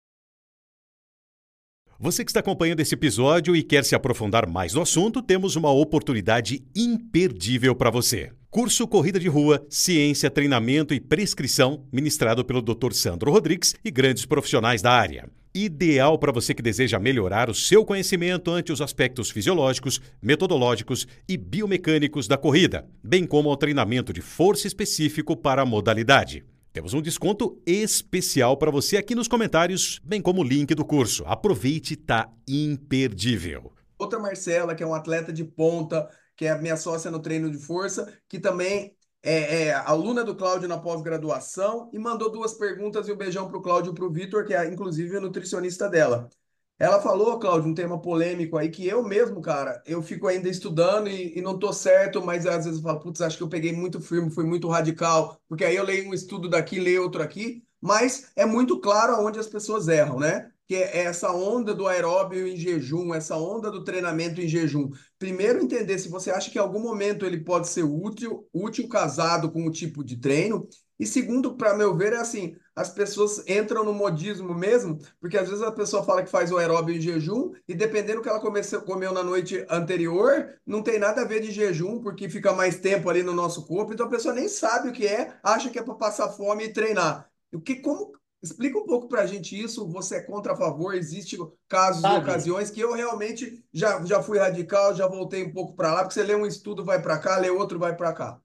[2.01, 5.73] Você que está acompanhando esse episódio e quer se aprofundar mais no assunto, temos uma
[5.73, 8.31] oportunidade imperdível para você.
[8.49, 12.93] Curso Corrida de Rua, Ciência, Treinamento e Prescrição, ministrado pelo Dr.
[12.93, 17.85] Sandro Rodrigues e grandes profissionais da área ideal para você que deseja melhorar o seu
[17.85, 24.21] conhecimento ante os aspectos fisiológicos, metodológicos e biomecânicos da corrida, bem como ao treinamento de
[24.21, 26.45] força específico para a modalidade.
[26.79, 31.25] Temos um desconto especial para você aqui nos comentários, bem como o link do curso.
[31.27, 33.73] Aproveite, tá imperdível.
[33.99, 37.59] Outra Marcela, que é um atleta de ponta, que é minha sócia no treino de
[37.59, 43.13] força, que também é, é, aluna do Cláudio na pós-graduação e mandou duas perguntas e
[43.13, 46.31] um beijão para o Cláudio e para o Vitor, que é inclusive o nutricionista dela.
[46.79, 51.09] Ela falou, Cláudio, um tema polêmico aí que eu mesmo, cara, eu fico ainda estudando
[51.09, 53.73] e, e não tô certo, mas às vezes eu falo, putz, acho que eu peguei
[53.73, 57.65] muito firme, fui muito radical, porque aí eu leio um estudo daqui, leio outro aqui,
[57.81, 60.51] mas é muito claro aonde as pessoas erram, né?
[60.69, 64.91] que é essa onda do aeróbio em jejum, essa onda do treinamento em jejum.
[65.19, 69.51] Primeiro entender se você acha que em algum momento ele pode ser útil, útil casado
[69.51, 73.85] com o tipo de treino, E segundo, para meu ver, é assim, as pessoas entram
[73.85, 77.53] no modismo mesmo, porque às vezes a pessoa fala que faz o aeróbio em jejum
[77.69, 81.41] e dependendo do que ela comeceu, comeu na noite anterior, não tem nada a ver
[81.41, 84.89] de jejum, porque fica mais tempo ali no nosso corpo, então a pessoa nem sabe
[84.89, 87.31] o que é, acha que é para passar fome e treinar.
[87.53, 89.89] O que, como, Explica um pouco para a gente isso.
[89.89, 90.95] Você é contra a favor?
[90.95, 95.75] Existem casos e ocasiões que eu realmente já, já fui radical, já voltei um pouco
[95.75, 98.41] para lá, porque você lê um estudo, vai para cá, lê outro, vai para cá.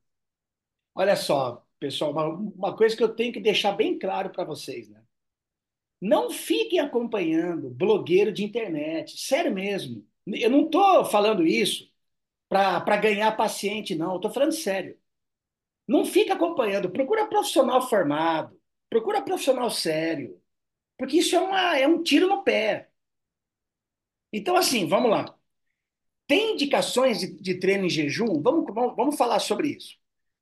[0.95, 4.89] Olha só, pessoal, uma, uma coisa que eu tenho que deixar bem claro para vocês,
[4.89, 5.01] né?
[6.01, 10.05] Não fiquem acompanhando blogueiro de internet, sério mesmo.
[10.27, 11.89] Eu não estou falando isso
[12.49, 14.11] para ganhar paciente, não.
[14.11, 14.97] Eu estou falando sério.
[15.87, 16.89] Não fica acompanhando.
[16.91, 18.57] Procura profissional formado
[18.93, 20.39] Procura profissional sério,
[20.99, 22.91] porque isso é, uma, é um tiro no pé.
[24.31, 25.35] Então, assim, vamos lá.
[26.27, 28.39] Tem indicações de, de treino em jejum?
[28.39, 29.97] Vamos, vamos, vamos falar sobre isso.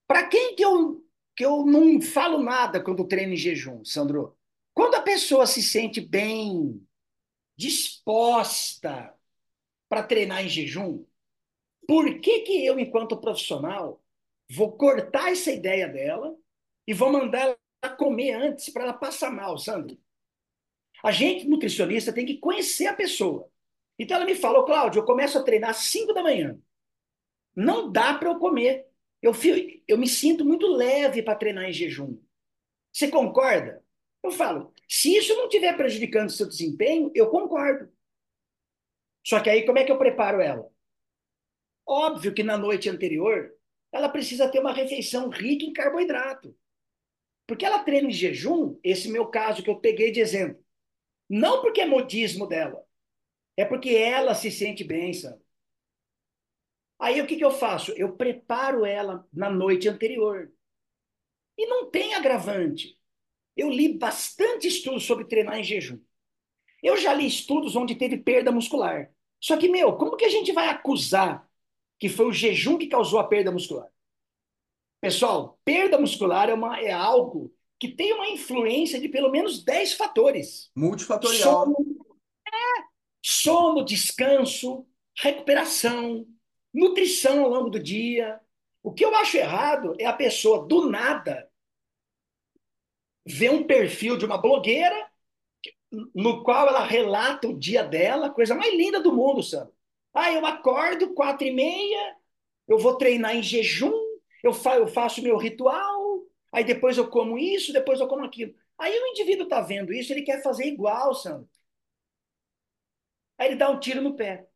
[0.05, 1.01] Para quem que eu,
[1.35, 4.37] que eu não falo nada quando treino em jejum, Sandro?
[4.73, 6.85] Quando a pessoa se sente bem,
[7.57, 9.13] disposta
[9.89, 11.05] para treinar em jejum,
[11.87, 14.01] por que, que eu, enquanto profissional,
[14.49, 16.35] vou cortar essa ideia dela
[16.87, 19.97] e vou mandar ela comer antes para ela passar mal, Sandro.
[21.03, 23.49] A gente, nutricionista, tem que conhecer a pessoa.
[23.97, 26.59] Então ela me falou, Cláudio, eu começo a treinar às 5 da manhã.
[27.55, 28.87] Não dá para eu comer.
[29.21, 29.55] Eu, fio,
[29.87, 32.17] eu me sinto muito leve para treinar em jejum.
[32.91, 33.83] Você concorda?
[34.23, 37.91] Eu falo, se isso não estiver prejudicando o seu desempenho, eu concordo.
[39.25, 40.69] Só que aí como é que eu preparo ela?
[41.85, 43.53] Óbvio que na noite anterior,
[43.91, 46.55] ela precisa ter uma refeição rica em carboidrato.
[47.45, 50.63] Porque ela treina em jejum, esse meu caso que eu peguei de exemplo.
[51.29, 52.85] Não porque é modismo dela,
[53.57, 55.41] é porque ela se sente bem, sabe?
[57.01, 57.91] Aí o que, que eu faço?
[57.93, 60.53] Eu preparo ela na noite anterior.
[61.57, 62.95] E não tem agravante.
[63.57, 65.99] Eu li bastante estudos sobre treinar em jejum.
[66.81, 69.11] Eu já li estudos onde teve perda muscular.
[69.39, 71.49] Só que, meu, como que a gente vai acusar
[71.99, 73.89] que foi o jejum que causou a perda muscular?
[75.01, 79.93] Pessoal, perda muscular é, uma, é algo que tem uma influência de pelo menos 10
[79.93, 80.69] fatores.
[80.75, 81.65] Multifatorial.
[81.65, 81.75] Sono,
[82.47, 82.83] é,
[83.23, 84.85] sono, descanso,
[85.17, 86.27] recuperação,
[86.73, 88.39] nutrição ao longo do dia.
[88.83, 91.49] O que eu acho errado é a pessoa, do nada,
[93.25, 95.09] ver um perfil de uma blogueira
[96.15, 99.71] no qual ela relata o dia dela, coisa mais linda do mundo, sabe?
[100.13, 102.15] Ah, eu acordo quatro e meia,
[102.67, 103.93] eu vou treinar em jejum,
[104.43, 108.53] eu, fa eu faço meu ritual, aí depois eu como isso, depois eu como aquilo.
[108.77, 111.49] Aí o indivíduo está vendo isso, ele quer fazer igual, Sandro.
[113.37, 114.47] Aí ele dá um tiro no pé.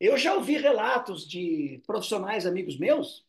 [0.00, 3.24] Eu já ouvi relatos de profissionais amigos meus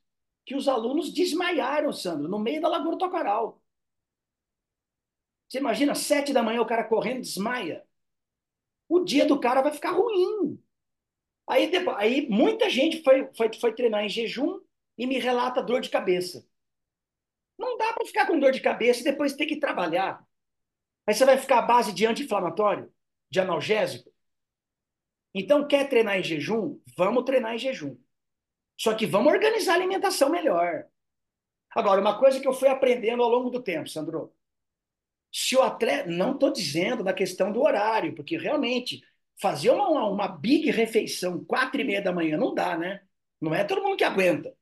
[0.45, 3.62] que os alunos desmaiaram, Sandro, no meio da Lagoa do Tocaral.
[5.47, 7.84] Você imagina, sete da manhã o cara correndo desmaia.
[8.88, 10.62] O dia do cara vai ficar ruim.
[11.47, 14.60] Aí, depois, aí muita gente foi, foi, foi treinar em jejum
[14.97, 16.47] e me relata dor de cabeça.
[17.58, 20.25] Não dá para ficar com dor de cabeça e depois ter que trabalhar.
[21.08, 22.91] Aí você vai ficar à base de anti-inflamatório,
[23.30, 24.12] de analgésico.
[25.38, 26.80] Então, quer treinar em jejum?
[26.95, 27.98] Vamos treinar em jejum.
[28.80, 30.86] Só que vamos organizar a alimentação melhor.
[31.71, 34.34] Agora, uma coisa que eu fui aprendendo ao longo do tempo, Sandro.
[35.30, 36.10] Se o atleta.
[36.10, 39.04] Não estou dizendo na questão do horário, porque realmente
[39.41, 43.02] fazer uma, uma big refeição quatro e meia da manhã não dá, né?
[43.41, 44.56] Não é todo mundo que aguenta.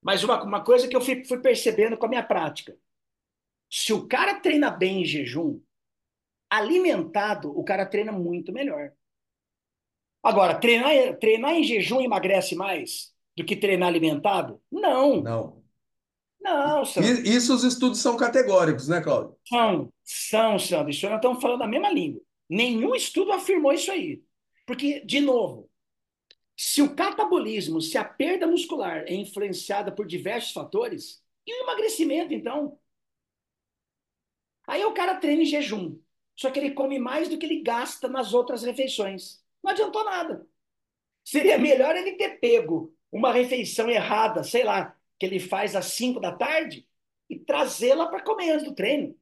[0.00, 2.76] Mas uma, uma coisa que eu fui, fui percebendo com a minha prática:
[3.68, 5.60] se o cara treina bem em jejum,
[6.48, 8.92] alimentado, o cara treina muito melhor.
[10.22, 14.60] Agora, treinar, treinar em jejum emagrece mais do que treinar alimentado?
[14.70, 15.22] Não.
[15.22, 15.62] Não.
[16.40, 17.10] Não, Sandro.
[17.26, 19.36] Isso os estudos são categóricos, né, Cláudio?
[19.48, 20.90] São, são, Sandro.
[20.90, 22.20] Isso nós estamos falando a mesma língua.
[22.48, 24.22] Nenhum estudo afirmou isso aí.
[24.66, 25.70] Porque, de novo,
[26.56, 32.32] se o catabolismo, se a perda muscular é influenciada por diversos fatores, e o emagrecimento,
[32.32, 32.78] então?
[34.66, 35.98] Aí o cara treina em jejum,
[36.36, 39.41] só que ele come mais do que ele gasta nas outras refeições.
[39.62, 40.46] Não adiantou nada.
[41.24, 46.18] Seria melhor ele ter pego uma refeição errada, sei lá, que ele faz às 5
[46.18, 46.88] da tarde,
[47.28, 49.16] e trazê-la para comer antes do treino.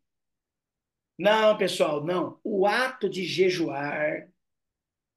[1.18, 2.40] Não, pessoal, não.
[2.42, 4.32] O ato de jejuar,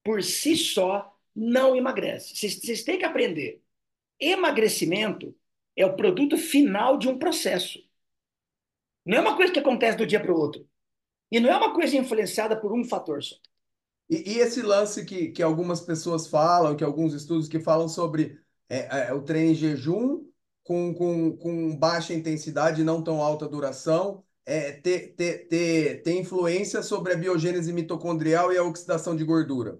[0.03, 2.35] por si só, não emagrece.
[2.35, 3.63] Vocês, têm que aprender.
[4.19, 5.35] Emagrecimento
[5.75, 7.79] é o produto final de um processo.
[9.05, 10.69] Não é uma coisa que acontece do dia para o outro.
[11.31, 13.35] E não é uma coisa influenciada por um fator só.
[14.09, 18.37] E, e, esse lance que, que algumas pessoas falam, que alguns estudos que falam sobre
[18.69, 20.25] é, é, o treino em jejum
[20.63, 26.81] com, com, com baixa intensidade, não tão alta duração, é, ter, ter, ter, ter influência
[26.81, 29.79] sobre a biogênese mitocondrial e a oxidação de gordura?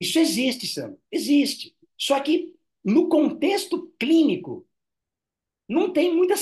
[0.00, 1.74] Isso existe, Sam, existe.
[1.98, 2.52] Só que
[2.84, 4.66] no contexto clínico,
[5.68, 6.34] não tem muita,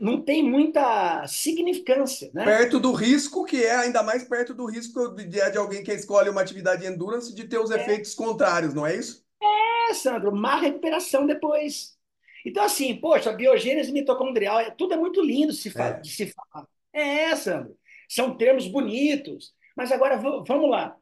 [0.00, 2.30] não tem muita significância.
[2.34, 2.44] Né?
[2.44, 6.28] Perto do risco, que é ainda mais perto do risco de, de alguém que escolhe
[6.28, 7.80] uma atividade endurance de ter os é.
[7.80, 9.24] efeitos contrários, não é isso?
[9.40, 11.96] É, Sandro, má recuperação depois.
[12.44, 16.00] Então, assim, poxa, biogênese mitocondrial, é, tudo é muito lindo de se, é.
[16.00, 16.66] de se falar.
[16.92, 17.76] É, Sandro,
[18.08, 19.54] são termos bonitos.
[19.76, 20.96] Mas agora, vamos lá.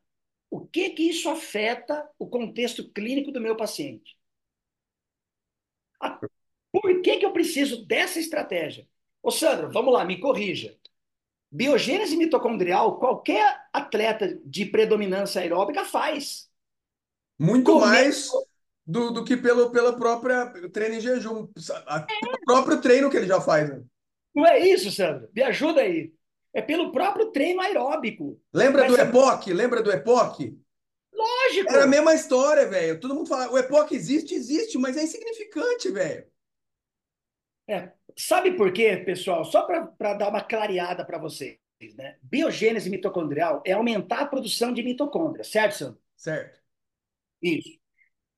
[0.50, 4.16] O que que isso afeta o contexto clínico do meu paciente?
[6.74, 8.84] Por que, que eu preciso dessa estratégia?
[9.22, 10.76] Ô, Sandro, vamos lá, me corrija.
[11.48, 16.50] Biogênese mitocondrial, qualquer atleta de predominância aeróbica faz.
[17.38, 18.28] Muito mais
[18.84, 21.48] do, do que pelo pela própria treino em jejum.
[21.56, 22.44] É.
[22.44, 23.70] próprio treino que ele já faz.
[23.70, 23.80] Né?
[24.34, 25.28] Não é isso, Sandro?
[25.32, 26.12] Me ajuda aí.
[26.52, 28.40] É pelo próprio treino aeróbico.
[28.52, 29.52] Lembra Mas, do EPOC?
[29.52, 30.58] Lembra do EPOC?
[31.12, 31.72] Lógico.
[31.72, 32.98] Era a mesma história, velho.
[32.98, 36.33] Todo mundo fala, o EPOC existe, existe, mas é insignificante, velho.
[37.66, 37.92] É.
[38.16, 39.44] Sabe por quê, pessoal?
[39.44, 41.58] Só para dar uma clareada para vocês.
[41.96, 42.16] Né?
[42.22, 46.00] Biogênese mitocondrial é aumentar a produção de mitocôndria, certo, Sandro?
[46.16, 46.60] Certo.
[47.42, 47.78] Isso.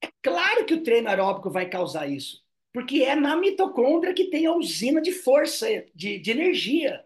[0.02, 4.46] É claro que o treino aeróbico vai causar isso, porque é na mitocôndria que tem
[4.46, 7.04] a usina de força, de, de energia.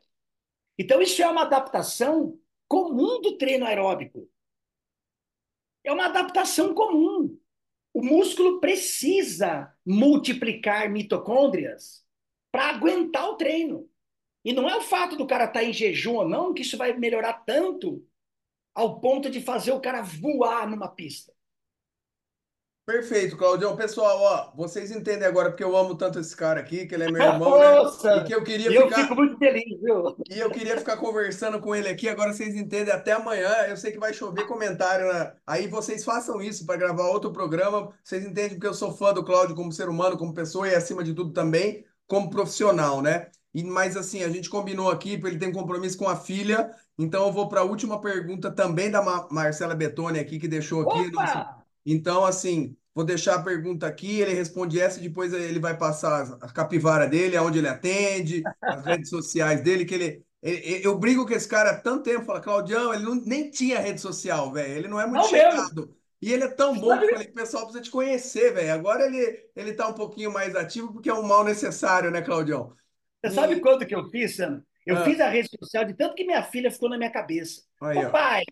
[0.79, 4.27] Então, isso é uma adaptação comum do treino aeróbico.
[5.85, 7.39] É uma adaptação comum.
[7.93, 12.05] O músculo precisa multiplicar mitocôndrias
[12.53, 13.89] para aguentar o treino.
[14.45, 16.77] E não é o fato do cara estar tá em jejum ou não que isso
[16.77, 18.05] vai melhorar tanto
[18.75, 21.33] ao ponto de fazer o cara voar numa pista.
[22.87, 23.77] Perfeito, Claudião.
[23.77, 27.11] Pessoal, ó, vocês entendem agora porque eu amo tanto esse cara aqui, que ele é
[27.11, 28.17] meu irmão, né?
[28.17, 29.03] E que eu queria eu ficar...
[29.03, 30.17] fico muito feliz, viu?
[30.29, 32.09] E eu queria ficar conversando com ele aqui.
[32.09, 33.49] Agora vocês entendem até amanhã.
[33.69, 35.33] Eu sei que vai chover comentário, né?
[35.47, 37.93] Aí vocês façam isso para gravar outro programa.
[38.03, 41.05] Vocês entendem porque eu sou fã do Cláudio como ser humano, como pessoa e acima
[41.05, 43.29] de tudo também como profissional, né?
[43.55, 46.69] E mas assim, a gente combinou aqui, porque ele tem compromisso com a filha.
[46.99, 51.11] Então eu vou para a última pergunta também da Marcela Betoni aqui que deixou aqui.
[51.13, 51.57] Nossa...
[51.87, 56.37] Então assim, Vou deixar a pergunta aqui, ele responde essa e depois ele vai passar
[56.41, 61.25] a capivara dele, aonde ele atende, as redes sociais dele, que ele, ele, Eu brigo
[61.25, 64.75] com esse cara há tanto tempo, fala, Claudião, ele não, nem tinha rede social, velho.
[64.75, 65.83] Ele não é muito não chegado.
[65.83, 66.00] Mesmo.
[66.21, 68.73] E ele é tão bom que eu falei, o pessoal precisa te conhecer, velho.
[68.73, 72.75] Agora ele, ele tá um pouquinho mais ativo porque é um mal necessário, né, Claudião?
[73.25, 73.35] Você e...
[73.35, 74.63] sabe quanto que eu fiz, Sam?
[74.87, 75.05] Eu ah.
[75.05, 77.63] fiz a rede social de tanto que minha filha ficou na minha cabeça.
[77.81, 78.45] Aí, ô, pai,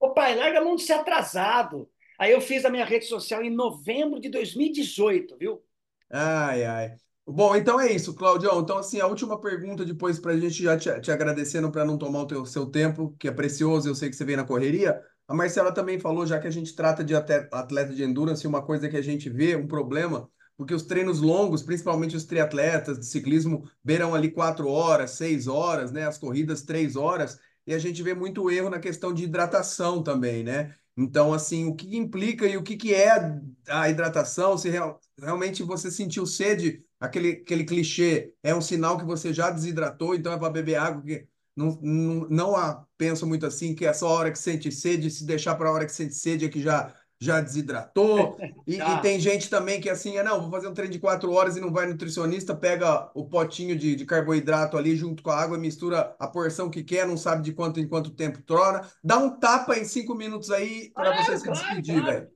[0.00, 1.88] ô pai, larga a mão de ser atrasado.
[2.18, 5.62] Aí eu fiz a minha rede social em novembro de 2018, viu?
[6.10, 6.94] Ai, ai.
[7.24, 8.60] Bom, então é isso, Claudião.
[8.60, 11.96] Então, assim, a última pergunta depois para a gente já te, te agradecendo para não
[11.96, 15.00] tomar o teu, seu tempo, que é precioso, eu sei que você vem na correria.
[15.32, 18.86] A Marcela também falou, já que a gente trata de atleta de endurance, uma coisa
[18.86, 23.66] que a gente vê, um problema, porque os treinos longos, principalmente os triatletas de ciclismo,
[23.82, 26.06] beiram ali quatro horas, seis horas, né?
[26.06, 30.44] As corridas três horas, e a gente vê muito erro na questão de hidratação também,
[30.44, 30.74] né?
[30.94, 35.62] Então, assim, o que implica e o que, que é a hidratação, se real, realmente
[35.62, 40.38] você sentiu sede, aquele, aquele clichê, é um sinal que você já desidratou, então é
[40.38, 44.12] para beber água, que não, não, não há, penso muito assim, que é só a
[44.12, 46.94] hora que sente sede, se deixar para a hora que sente sede é que já
[47.22, 48.36] já desidratou.
[48.64, 51.32] E, e, tem gente também que assim, é, não, vou fazer um treino de quatro
[51.32, 55.40] horas e não vai nutricionista, pega o potinho de, de carboidrato ali junto com a
[55.40, 58.88] água, mistura a porção que quer, não sabe de quanto em quanto tempo torna.
[59.02, 62.12] Dá um tapa em cinco minutos aí para claro, você se claro, despedir, claro.
[62.12, 62.30] velho.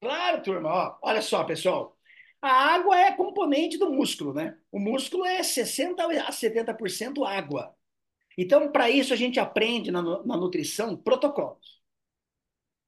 [0.00, 0.68] Claro, turma.
[0.70, 1.96] Ó, olha só, pessoal.
[2.40, 4.56] A água é componente do músculo, né?
[4.72, 7.74] O músculo é 60% a 70% água.
[8.40, 11.82] Então, para isso, a gente aprende na, na nutrição protocolos.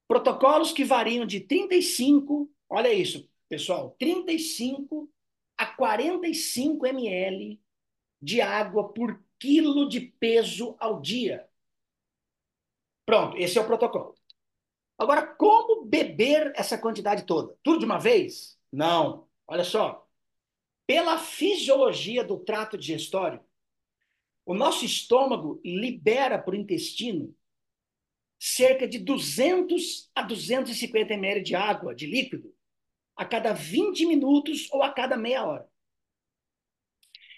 [0.07, 5.11] Protocolos que variam de 35, olha isso, pessoal, 35
[5.59, 7.61] a 45 ml
[8.23, 11.49] de água por quilo de peso ao dia.
[13.05, 14.15] Pronto, esse é o protocolo.
[14.97, 17.57] Agora, como beber essa quantidade toda?
[17.63, 18.57] Tudo de uma vez?
[18.71, 19.27] Não.
[19.49, 20.07] Olha só.
[20.87, 23.41] Pela fisiologia do trato digestório,
[24.45, 27.35] o nosso estômago libera para o intestino
[28.39, 32.55] cerca de 200 a 250 ml de água, de líquido,
[33.15, 35.71] a cada 20 minutos ou a cada meia hora.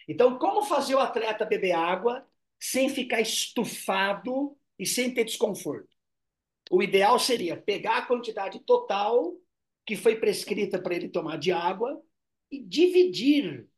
[0.07, 2.27] Então, como fazer o atleta beber água
[2.59, 5.89] sem ficar estufado e sem ter desconforto?
[6.71, 9.37] O ideal seria pegar a quantidade total
[9.85, 12.01] que foi prescrita para ele tomar de água
[12.51, 13.69] e dividir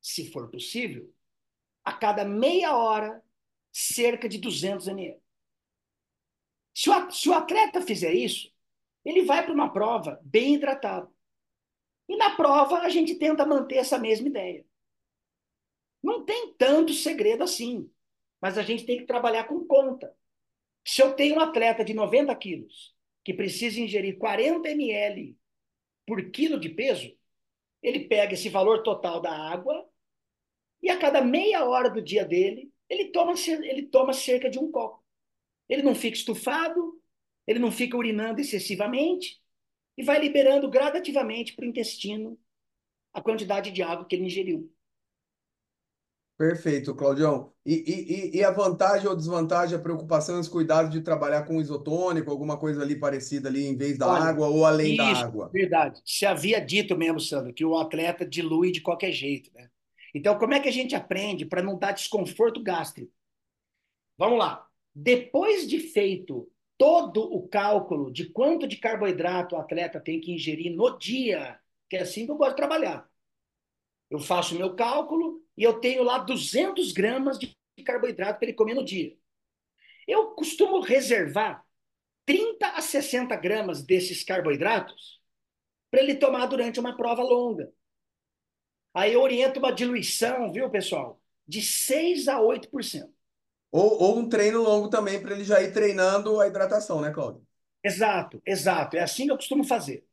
[0.00, 1.08] se for possível,
[1.84, 3.22] a cada meia hora,
[3.72, 5.20] cerca de 200 ml.
[6.74, 8.52] Se o, se o atleta fizer isso,
[9.04, 11.12] ele vai para uma prova bem hidratado.
[12.08, 14.64] E na prova a gente tenta manter essa mesma ideia.
[16.02, 17.90] Não tem tanto segredo assim,
[18.40, 20.14] mas a gente tem que trabalhar com conta.
[20.84, 25.38] Se eu tenho um atleta de 90 quilos que precisa ingerir 40 ml
[26.06, 27.16] por quilo de peso,
[27.80, 29.88] ele pega esse valor total da água
[30.82, 34.70] e a cada meia hora do dia dele, ele toma, ele toma cerca de um
[34.70, 35.02] copo.
[35.68, 37.00] Ele não fica estufado,
[37.46, 39.40] ele não fica urinando excessivamente
[39.96, 42.38] e vai liberando gradativamente para o intestino
[43.12, 44.70] a quantidade de água que ele ingeriu.
[46.36, 47.52] Perfeito, Claudião.
[47.64, 52.30] E, e, e a vantagem ou desvantagem, a preocupação os cuidados de trabalhar com isotônico,
[52.30, 55.50] alguma coisa ali parecida ali, em vez da Olha, água ou além isso, da água?
[55.52, 56.00] Verdade.
[56.04, 59.70] Você havia dito mesmo, Sandro, que o atleta dilui de qualquer jeito, né?
[60.14, 63.12] Então, como é que a gente aprende para não dar desconforto gástrico?
[64.18, 64.68] Vamos lá.
[64.94, 70.74] Depois de feito todo o cálculo de quanto de carboidrato o atleta tem que ingerir
[70.74, 71.58] no dia,
[71.88, 73.08] que é assim que eu gosto de trabalhar.
[74.10, 78.56] Eu faço o meu cálculo e eu tenho lá 200 gramas de carboidrato para ele
[78.56, 79.16] comer no dia.
[80.06, 81.64] Eu costumo reservar
[82.26, 85.20] 30 a 60 gramas desses carboidratos
[85.90, 87.72] para ele tomar durante uma prova longa.
[88.94, 91.20] Aí eu oriento uma diluição, viu, pessoal?
[91.46, 93.10] De 6 a 8%.
[93.70, 97.46] Ou, ou um treino longo também para ele já ir treinando a hidratação, né, Cláudio?
[97.82, 98.96] Exato, exato.
[98.96, 100.06] É assim que eu costumo fazer.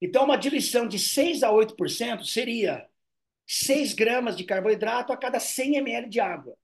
[0.00, 2.88] Então, uma diluição de 6 a 8% seria
[3.46, 6.56] 6 gramas de carboidrato a cada 100 ml de água.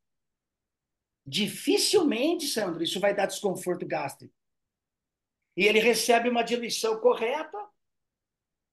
[1.24, 4.34] Dificilmente, Sandro, isso vai dar desconforto gástrico.
[5.54, 7.58] E ele recebe uma diluição correta,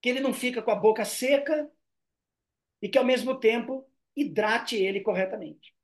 [0.02, 1.70] que ele não fica com a boca seca,
[2.82, 5.76] e que ao mesmo tempo hidrate ele corretamente.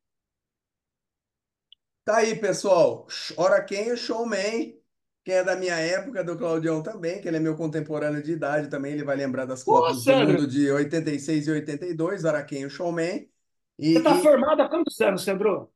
[2.04, 3.08] Tá aí, pessoal.
[3.38, 4.76] Ora quem é showman,
[5.24, 8.70] quem é da minha época, do Claudião também, que ele é meu contemporâneo de idade
[8.70, 12.64] também, ele vai lembrar das Pô, Copas do Mundo de 86 e 82, ora quem
[12.64, 13.30] é showman.
[13.78, 14.22] E, Você tá e...
[14.22, 15.72] formado há quantos anos, Sandro?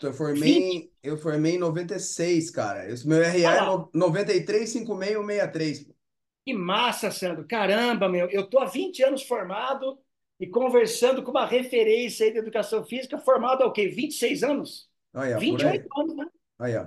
[0.00, 2.88] Eu formei, eu formei em 96, cara.
[2.88, 5.90] Esse meu RA ah, é 93, 56, 63.
[6.46, 7.46] Que massa, Sandro.
[7.46, 8.28] Caramba, meu.
[8.28, 9.98] Eu tô há 20 anos formado
[10.38, 13.88] e conversando com uma referência aí de educação física, formado há o quê?
[13.88, 14.88] 26 anos?
[15.12, 16.26] Aí, 28 anos, né?
[16.58, 16.86] Aí, ó.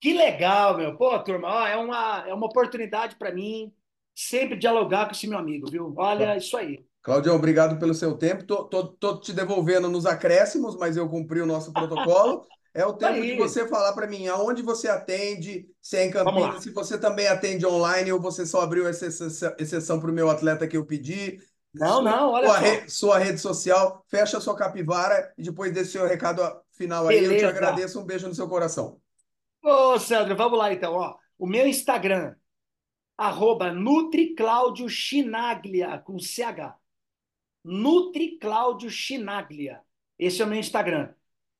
[0.00, 0.96] Que legal, meu.
[0.96, 3.72] Pô, turma, ó, é, uma, é uma oportunidade para mim
[4.14, 5.94] sempre dialogar com esse meu amigo, viu?
[5.96, 6.36] Olha, tá.
[6.36, 6.84] isso aí.
[7.02, 8.44] Claudião, obrigado pelo seu tempo.
[8.44, 12.46] Tô, tô, tô te devolvendo nos acréscimos, mas eu cumpri o nosso protocolo.
[12.74, 16.62] É o tempo de você falar para mim aonde você atende, se é em Campinas,
[16.62, 19.06] se você também atende online ou você só abriu essa
[19.58, 21.38] exceção para o meu atleta que eu pedi.
[21.74, 25.92] Não, sua, não, olha sua, re, sua rede social, fecha sua capivara e depois desse
[25.92, 26.42] seu recado
[26.72, 27.34] final aí, Beleza.
[27.34, 28.00] eu te agradeço.
[28.00, 29.00] Um beijo no seu coração.
[29.62, 30.92] Ô, Sandro, vamos lá então.
[30.94, 31.16] Ó.
[31.38, 32.34] O meu Instagram,
[33.16, 36.76] arroba NutriClaudio Chinaglia, com CH.
[37.64, 39.80] NutriClaudio Chinaglia.
[40.18, 41.14] Esse é o meu Instagram.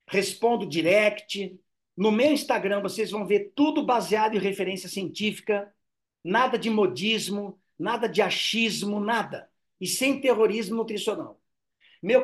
[0.07, 1.59] Respondo direct.
[1.97, 5.73] No meu Instagram vocês vão ver tudo baseado em referência científica,
[6.23, 9.51] nada de modismo, nada de achismo, nada
[9.83, 11.43] e sem terrorismo nutricional.
[12.01, 12.23] Meu,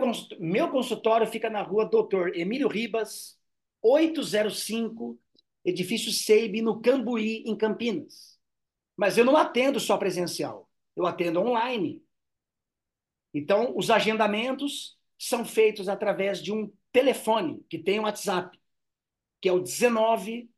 [0.71, 3.37] consultório fica na rua Doutor Emílio Ribas,
[3.83, 5.19] 805,
[5.65, 8.39] edifício Seibe, no Cambuí, em Campinas.
[8.97, 12.01] Mas eu não atendo só presencial, eu atendo online.
[13.35, 18.57] Então, os agendamentos são feitos através de um telefone que tem um WhatsApp,
[19.41, 20.49] que é o 19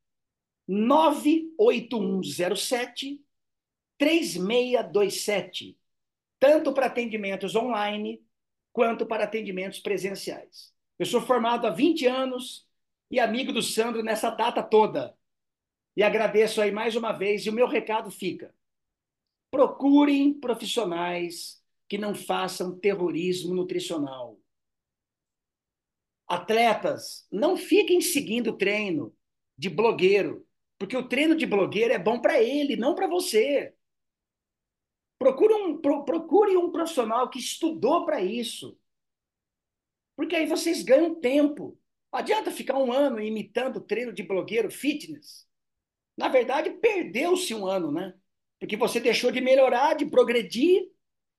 [0.68, 3.24] 98107
[3.96, 5.79] 3627
[6.40, 8.24] tanto para atendimentos online
[8.72, 10.72] quanto para atendimentos presenciais.
[10.98, 12.66] Eu sou formado há 20 anos
[13.10, 15.16] e amigo do Sandro nessa data toda.
[15.96, 18.54] E agradeço aí mais uma vez, e o meu recado fica:
[19.50, 24.40] procurem profissionais que não façam terrorismo nutricional.
[26.26, 29.12] Atletas, não fiquem seguindo o treino
[29.58, 30.46] de blogueiro,
[30.78, 33.74] porque o treino de blogueiro é bom para ele, não para você.
[35.20, 38.74] Procure um, pro, procure um profissional que estudou para isso.
[40.16, 41.78] Porque aí vocês ganham tempo.
[42.10, 45.46] Adianta ficar um ano imitando treino de blogueiro fitness.
[46.16, 48.14] Na verdade, perdeu-se um ano, né?
[48.58, 50.90] Porque você deixou de melhorar, de progredir.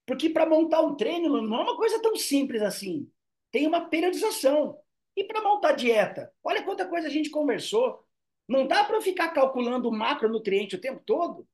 [0.05, 3.11] Porque para montar um treino não é uma coisa tão simples assim.
[3.51, 4.77] Tem uma periodização.
[5.15, 6.31] E para montar dieta?
[6.43, 8.07] Olha quanta coisa a gente conversou.
[8.47, 11.47] Não dá para ficar calculando o macronutriente o tempo todo.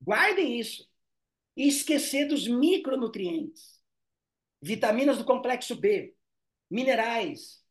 [0.00, 0.88] Guardem isso
[1.56, 3.80] e esquecer dos micronutrientes.
[4.60, 6.14] Vitaminas do complexo B,
[6.70, 7.62] minerais,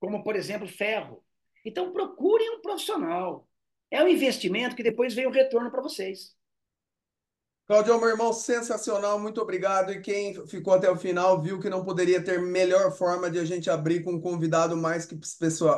[0.00, 1.24] como, por exemplo, ferro.
[1.64, 3.48] Então, procurem um profissional.
[3.90, 6.34] É um investimento que depois vem o retorno para vocês.
[7.66, 9.90] Claudio, meu irmão, sensacional, muito obrigado.
[9.90, 13.44] E quem ficou até o final viu que não poderia ter melhor forma de a
[13.44, 15.18] gente abrir com um convidado mais que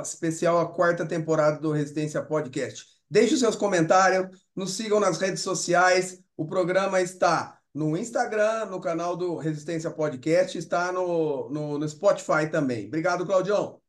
[0.03, 2.85] especial a quarta temporada do Resistência Podcast.
[3.09, 6.21] Deixe os seus comentários, nos sigam nas redes sociais.
[6.37, 12.51] O programa está no Instagram, no canal do Resistência Podcast, está no, no, no Spotify
[12.51, 12.87] também.
[12.87, 13.81] Obrigado, Claudião.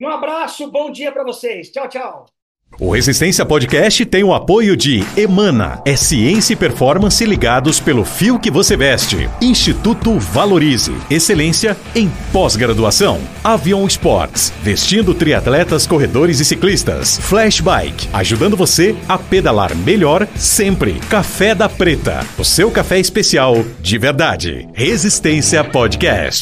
[0.00, 1.70] Um abraço, bom dia para vocês.
[1.70, 2.33] Tchau, tchau.
[2.80, 8.38] O Resistência Podcast tem o apoio de Emana, é ciência e performance ligados pelo fio
[8.38, 9.28] que você veste.
[9.40, 13.20] Instituto Valorize, excelência em pós-graduação.
[13.44, 17.16] Avion Sports, vestindo triatletas, corredores e ciclistas.
[17.18, 20.94] Flash Bike, ajudando você a pedalar melhor sempre.
[21.08, 24.68] Café da Preta, o seu café especial de verdade.
[24.74, 26.32] Resistência Podcast.